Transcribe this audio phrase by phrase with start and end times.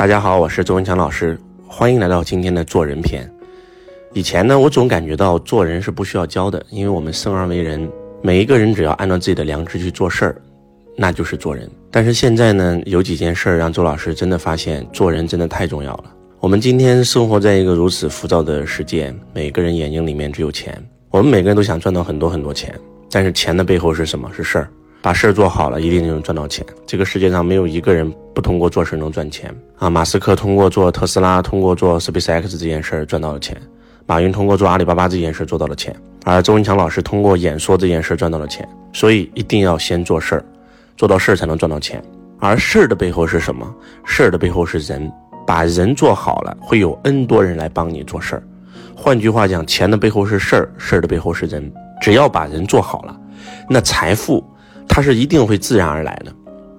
[0.00, 1.38] 大家好，我是周文强老师，
[1.68, 3.30] 欢迎来到今天的做人篇。
[4.14, 7.86] 以前呢，我总感觉到做人是不需要教的，因为我们生而为人，
[8.22, 10.36] 每一个人只要按照自己的良知去做事儿，
[10.96, 11.70] 那就是做人。
[11.90, 16.04] 但是现在呢，有几件事儿让周老师真的发现，做人真的太重要了。
[16.38, 22.74] 我们今天生活在一个如此浮躁的世界，每个人眼睛里面只有钱，我们每个人都想赚到很多很多钱，
[23.10, 24.30] 但是钱的背后是什么？
[24.34, 24.70] 是事儿。
[25.02, 26.64] 把事儿做好了，一定就能赚到钱。
[26.86, 29.88] 这个世界上没有一个人不通过做事能赚钱啊！
[29.88, 33.56] 马斯克通过做特斯拉，通过做 SpaceX 这件事儿赚到了钱；
[34.04, 38.68] 马云通过做阿里巴巴这件事儿做到了钱；而周文强老师通过演说这件事儿赚到了钱。
[38.92, 40.44] 所以一定要先做事儿，
[40.98, 42.02] 做到事儿才能赚到钱。
[42.38, 43.74] 而事儿的背后是什么？
[44.04, 45.10] 事儿的背后是人，
[45.46, 48.42] 把人做好了，会有 N 多人来帮你做事儿。
[48.94, 51.72] 换句话讲，钱的背后是事儿，事儿的背后是人。
[52.02, 53.18] 只要把人做好了，
[53.66, 54.44] 那财富。
[54.92, 56.34] 它是一定会自然而来的。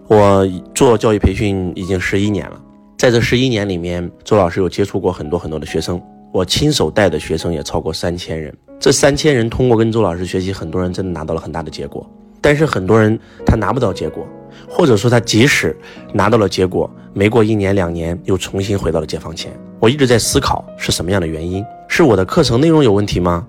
[0.10, 2.62] 我做教育培训已经十一年了，
[2.98, 6.00] 在这十一年里面，周老师有接触过很多很多的学生，
[6.34, 8.54] 我亲手带的学生也超过三千人。
[8.78, 12.06] 这三千人通过跟周老师学习，很多人真的拿到了很大的结果。
[12.42, 14.28] 但是很多人他拿不到结果，
[14.68, 15.74] 或者说他即使
[16.12, 19.58] 拿到了结果，没过一年两年又重新回到了解放前。
[19.80, 21.64] 我一直在思考是什么样的原因？
[21.88, 23.48] 是我的课程内容有问题吗？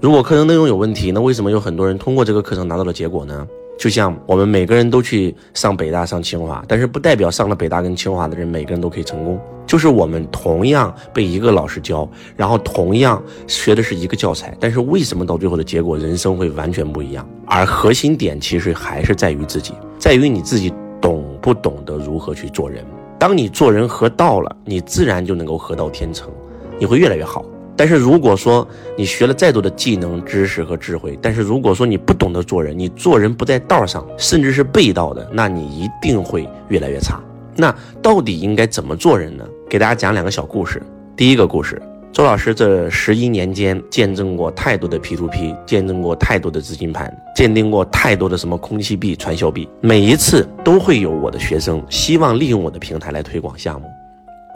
[0.00, 3.44] 如果课程内容有问题，那为什么有很多人通过这个课程拿到了结果呢？
[3.78, 9.38] 就像我们每个人都去上北大、上清华，但是不代表上了北大跟清华的人每个人都可以成功。
[9.66, 17.28] 就是我们同样被一个老师教，然后同样学的是一个教材，但是为什么到最后的结果人生会完全不一样？
[17.46, 22.84] 而核心点其实还是在于自己，在于你自己懂不懂得如何去做人。
[23.18, 26.30] 当你做人合道了，你自然就能够合道天成，
[26.78, 27.44] 你会越来越好。
[27.76, 37.20] 但是如果说你学了再多的技能、知识和智慧，但是如果说你不懂得做人，你做人不在道上，甚至是背道的，那你一定会越来越差。
[37.54, 39.44] 那到底应该怎么做人呢？
[39.68, 40.82] 给大家讲两个小故事。
[41.16, 41.80] 第一个故事，
[42.12, 53.86] 周老师这十一年间见证过太多的 P2P，见证过太多的资金盘，鉴定过太多的什么空气币、传销币，每一次都会有我的学生希望利用我的平台来推广项目，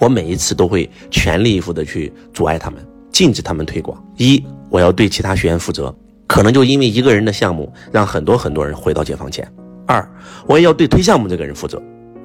[0.00, 2.82] 我每一次都会全力以赴的去阻碍他们。
[3.20, 4.02] 禁止他们推广。
[4.16, 5.94] 一，我要对其他学员负责，
[6.26, 9.46] 可能就因为一个人的项目，让很多很多人回到解放前。
[9.86, 10.10] 二，
[10.46, 11.82] 我也要对推项目这个人负责，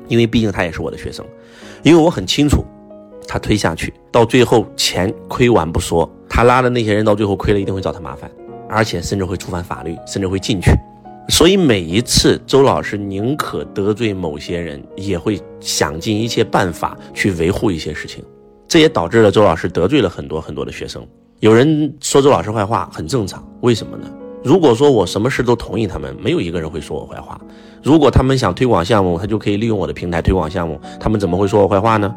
[0.08, 1.26] 因为毕竟他也是我的学生，
[1.84, 2.64] 因为我很清楚，
[3.28, 8.32] 他推下去到最后钱亏完不说，他拉的那些人到最后亏了，一定会找他麻烦，
[8.70, 10.72] 而且甚至会触犯法律，甚至会进去。
[11.28, 18.24] 所以每一次，周老师宁可得罪某些人，也会想尽一切办法去维护一些事情。
[18.76, 21.02] 这也导致了周老师得罪了很多很多的学生。
[21.40, 24.06] 有人说周老师坏话很正常，为什么呢？
[24.44, 27.40] 如果说我什么事都同意他们，没有一个人会说我坏话。
[27.82, 32.14] 如果他们想推广项目，他就可以利用我的平台推广项目，他们怎么会说我坏话呢？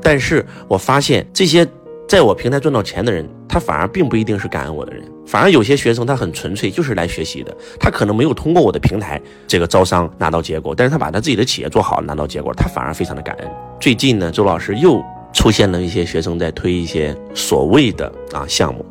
[0.00, 1.66] 但是我发现这些
[2.06, 7.52] 在我平台赚到钱的人，他反而并不一定是感恩我的人，反而有些学生他很纯粹，就是来学习的。
[7.80, 13.50] 他可能没有通过我的平台这个招商拿到结果，但是他把他自己的企业做好拿到结果，他反而非常的感恩。
[13.80, 15.02] 最近呢，周老师又。
[15.32, 18.84] 出现了一些学生在推一些所谓的啊项目，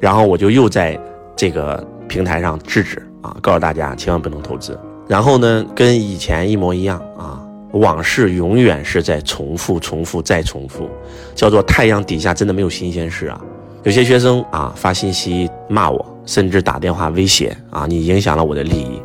[0.00, 0.98] 然后我就又在
[1.36, 4.78] 这个平台上制止啊，告诉大家千万不能投资。
[5.06, 7.40] 然后呢，跟以前一模一样啊，
[7.72, 10.88] 往事永远是在重复、重复再重复，
[11.34, 13.40] 叫做太阳底下真的没有新鲜事啊。
[13.82, 19.00] 有些学生啊发信息骂我，甚至打电话威胁啊，你影响了我的利益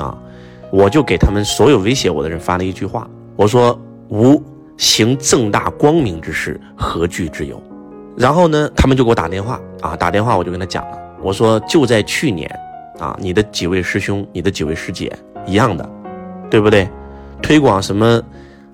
[0.00, 0.16] 啊，
[0.70, 4.42] 我就给他们所有威胁我的人发了一句话，我说无。
[4.80, 7.62] 行正大光明之事，何惧之有？
[8.16, 12.50] 然后呢，他们就给我打电话啊，打电话我就跟他讲了，我说就在去年，
[12.98, 15.12] 啊，你的几位师兄，你的几位师姐
[15.46, 15.86] 一样的，
[16.50, 16.88] 对不对？
[17.42, 18.22] 推广什么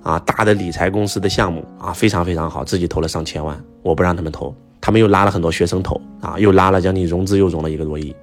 [0.01, 8.15] 啊大的理财公司的项目啊，非常非常好，自己投了上千万，我不让他们投，他们又拉了很多学生投啊，又拉了将近融资又融了一个多亿。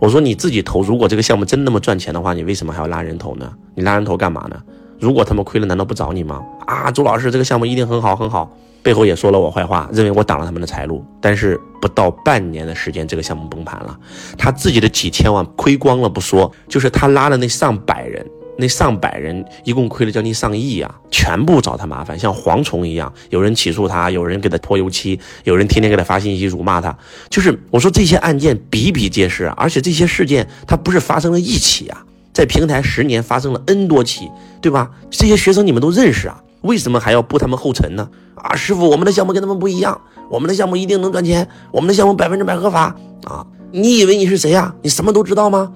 [0.00, 3.52] 我说你自己投，如果这个项目真那么赚钱的话，你为什么还要拉人投呢？
[3.76, 4.60] 你拉人头干嘛呢？
[5.00, 6.42] 如果他们亏了，难道不找你吗？
[6.66, 11.04] 啊，周老师，这个项目一定很好很好，背后也说了我坏话，认为我挡了他们的财路。
[11.20, 13.98] 但是不到半年的时间，这个项目崩盘了，
[14.36, 18.24] 他自己的几千万亏光了不说，就是他拉的那上百人，
[18.58, 26.94] 那上百人一共亏了将近上亿啊，全部找他麻烦，像蝗虫一样，有人起诉他，有人给他泼油漆，有人天天给他发信息辱骂他，
[27.30, 32.04] 就是我说这些案件比比皆是啊，而且这些事件他不是发生了一起啊。
[32.32, 34.30] 在平台十年发生了 N 多起，
[34.60, 34.90] 对吧？
[35.10, 38.08] 这些学生你们都认识啊，为什么还要步他们后尘呢？
[38.36, 40.00] 啊，师傅，我们的项目跟他们不一样，
[40.30, 43.46] 我们的项目一定能赚钱，我们的项目百分之百合法啊！
[43.72, 44.74] 你以为你是谁呀？
[44.82, 45.72] 你什么都知道吗？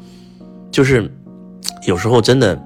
[0.71, 1.11] 就是
[1.87, 2.61] 有时候真的，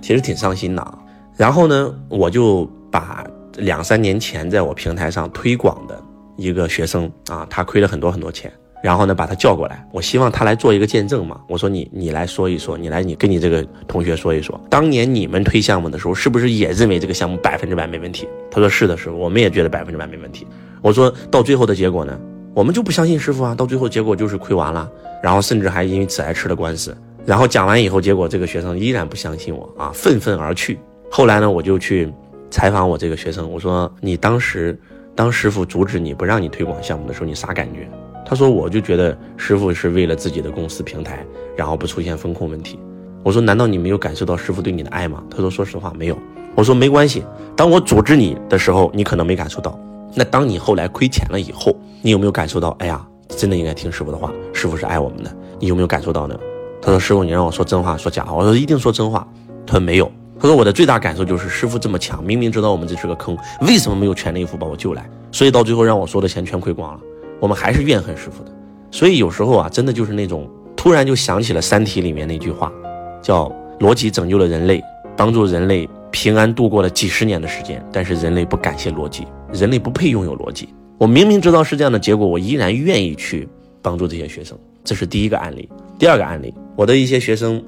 [0.00, 0.98] 其实挺伤心的。
[1.36, 3.24] 然后呢，我就把
[3.56, 6.00] 两三年前在我平台上推广的
[6.36, 8.52] 一个学生啊，他亏了很多很多钱。
[8.82, 11.40] 然后呢，把他叫过来，我希望他来做一个见证嘛。
[11.46, 18.28] 我说你，你来说一说，你来，你跟你这个同学说一说，当年你们推项目的时候，是不是也认为这个项目百分之百没问题？
[18.50, 20.46] 他说是的，师傅，我们也觉得百分之百没问题。
[20.82, 22.18] 我说到最后的结果呢，
[22.54, 24.90] 我们就不相信师傅啊，到最后结果就是亏完了，
[25.22, 26.96] 然后甚至还因为此还吃了官司。
[27.24, 30.76] 然后讲完以后，结果这个学生依然不相信我啊，愤愤而去。
[31.08, 32.12] 后来呢，我就去
[32.50, 34.76] 采访我这个学生，我说你当时
[35.14, 37.88] 当师傅阻止你不让你推广项目的时候，你啥感觉？
[38.24, 41.24] 他说：“我就觉得师傅是为了自己的公司平台，
[41.56, 42.78] 然后不出现风控问题。”
[43.22, 46.18] 我说：“难道你没有感受到师傅对你的爱吗？”他说：“说实话，没有。”
[46.54, 47.24] 我说：“没关系，
[47.56, 49.78] 当我组织你的时候，你可能没感受到。
[50.14, 52.70] 那当你后来亏钱了以后，你有没有感受到？
[52.78, 55.34] 哎呀，真的应该听师傅的话，师傅是爱我们的。
[55.58, 56.38] 你有没有感受到呢？”
[56.82, 59.26] 他说：“师傅，你让我说真话，说假话。”我说：“一定说真话。”
[59.66, 60.10] 他说：“没有。”
[60.40, 65.08] 他说：“我的最大感受就是师傅这么强，明明知道我们这是个坑，为什么没有全力以赴把我救来？
[65.30, 67.00] 所以到最后让我说的钱全亏光了。”
[67.42, 68.52] 我们还是怨恨师傅的，
[68.92, 72.72] 所以有时候啊，真的就是那种突然就想起了《三体》里面那句话，
[73.20, 73.52] 叫
[73.82, 74.80] “逻辑拯救了人类，
[75.16, 80.68] 帮助人类平安度过了几十年的时间”，但是人类不感谢逻辑，人类不配拥有逻辑。
[80.98, 83.48] 我明明知道是这样的结果，我依然愿意去
[83.82, 84.56] 帮助这些学生。
[84.84, 85.68] 这是第一个案例。
[85.98, 87.60] 第二个案例，我的一些学生，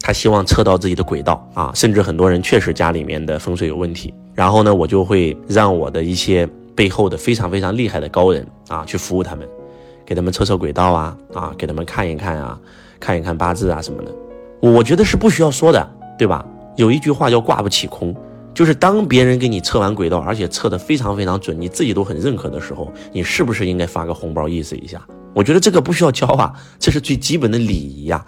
[0.00, 6.48] 他希望测到自己的轨道啊，甚至很多人确实家里面的风水有问题，然后呢，我就会让我的一些。
[6.80, 9.46] 背后的非常非常厉害的高人啊，去服务他们，
[10.06, 12.58] 给他们测测轨道啊啊，给他们看一看啊，
[12.98, 14.10] 看一看八字啊什么的。
[14.62, 15.86] 我觉得是不需要说的，
[16.16, 16.42] 对吧？
[16.76, 18.16] 有一句话叫挂不起空，
[18.54, 25.06] 就是当别人给你测完轨道，而且测的非常非常准，你自己都很认可的时候，你是不是应该发个红包意思一下？
[25.34, 28.24] 我觉得这个不需要教啊，这是最基本的礼仪呀。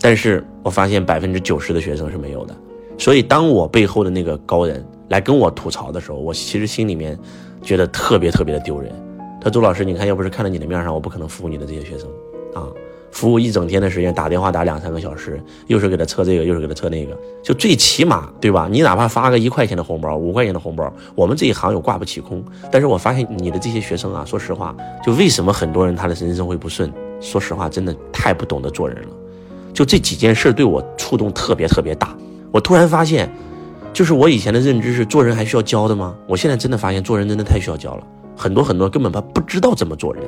[0.00, 2.56] 但是我发现百分之九十的学生是没有的，
[2.96, 7.18] 所以当我背后的那个高人来跟我吐槽的时候，我其实心里面。
[7.62, 8.92] 觉得特别特别的丢人。
[9.40, 12.08] 他说周老师，你看，要不是看到你的面上，我不可能服务你的这些学生
[12.54, 12.68] 啊。
[13.10, 18.68] 服务一整天的时间，打电话打两三个小时，又是给他测这个，又是给他测那个，就最起码，对吧？
[18.70, 22.40] 你哪怕发个一块钱的红包，五块钱的红包，我们这一行有挂不起空。
[22.70, 26.92] 但是我发现你的这些学生啊，说实话，就为什么很多人他的人生会不顺？
[27.20, 29.08] 说实话，真的太不懂得做人了。
[29.74, 32.16] 就这几件事对我触动特别特别大。
[32.52, 33.28] 我突然发现。
[33.96, 36.14] 就是我以前的认知是做人还需要教的吗？
[36.28, 38.06] 我现在真的发现做人真的太需要教了，
[38.36, 40.22] 很多很多根本他不知道怎么做人，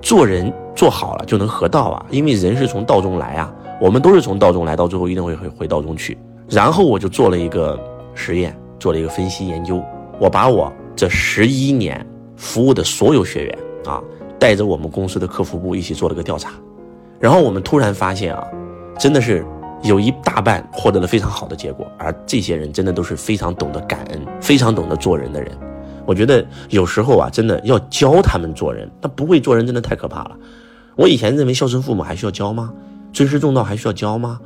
[0.00, 6.18] 做人做好了就能合道啊，因为人是从道中来啊，我们都是从道中来，到最后一定会回回道中去。
[6.48, 7.78] 然后我就做了一个
[8.12, 9.80] 实验，做了一个分析研究，
[10.18, 12.04] 我把我这十一年
[12.36, 14.02] 服务的所有学员啊，
[14.36, 16.50] 带着我们公司的客服部一起做了个调查，
[17.20, 18.44] 然后我们突然发现啊，
[18.98, 19.46] 真的是。
[19.82, 25.50] 有一大半获得了非常好的结果，而这些人真的都是非常懂得感恩、非常懂得做人的人。
[26.04, 28.90] 我觉得有时候啊，真的要教他们做人。
[29.00, 30.36] 他不会做人，真的太可怕了。
[30.96, 32.72] 我以前认为孝顺父母还需要教吗？
[33.12, 34.40] 尊师重道还需要教吗？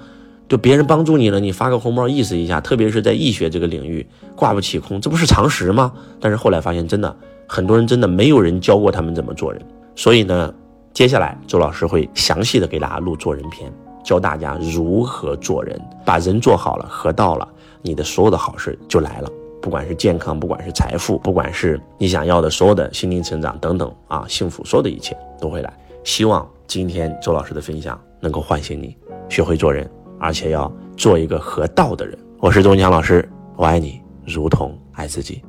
[0.48, 4.06] 就别人帮助你了，你发个红包意思一下，特别是在易学这个领域，
[4.36, 5.92] 挂不起空，这不是常识吗？
[6.20, 7.16] 但是后来发现，真的
[7.48, 9.60] 很多人真的没有人教过他们怎么做人。
[9.94, 10.54] 所以呢，
[10.92, 13.72] 接下来周老师会详细的给大家录做人篇。
[14.06, 17.46] 教大家如何做人，把人做好了，合道了，
[17.82, 19.28] 你的所有的好事就来了。
[19.60, 25.72] 不管是健康，不管是财富，不管是你想要的所有的心灵成长等等啊，幸福，所有的一切都会来。
[26.04, 28.96] 希望今天周老师的分享能够唤醒你，
[29.28, 32.16] 学会做人，而且要做一个合道的人。
[32.38, 35.42] 我是钟强老师，我爱你，如同爱自己。